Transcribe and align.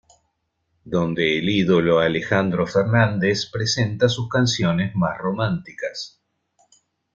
Donde 0.83 1.37
el 1.37 1.47
ídolo 1.47 1.99
Alejandro 1.99 2.65
Fernández 2.65 3.47
presenta 3.53 4.09
sus 4.09 4.27
canciones 4.29 4.95
más 4.95 5.15
románticas. 5.19 6.19